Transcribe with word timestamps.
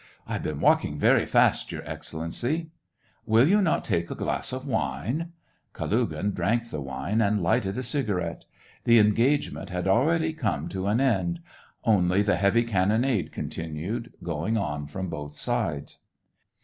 "I 0.25 0.33
have 0.33 0.41
been 0.41 0.59
walking 0.59 0.97
very 0.97 1.27
fast, 1.27 1.71
Your 1.71 1.83
Excel 1.83 2.21
lency!"" 2.21 2.69
Will 3.27 3.47
you 3.47 3.61
not 3.61 3.83
take 3.83 4.09
a 4.09 4.15
glass 4.15 4.51
of 4.51 4.65
wine 4.65 5.19
t" 5.19 5.25
Kalugin 5.75 6.33
drank 6.33 6.71
the 6.71 6.81
wine, 6.81 7.21
and 7.21 7.43
lighted 7.43 7.77
a 7.77 7.83
cigar 7.83 8.19
ette. 8.19 8.45
The 8.85 8.97
engagement 8.97 9.69
had 9.69 9.87
already 9.87 10.33
come 10.33 10.67
to 10.69 10.87
an 10.87 10.99
end; 11.01 11.41
only 11.85 12.23
the 12.23 12.37
heavy 12.37 12.63
cannonade 12.63 13.31
continued, 13.31 14.11
going 14.23 14.57
on 14.57 14.87
from 14.87 15.07
both 15.07 15.33
sides. 15.35 15.99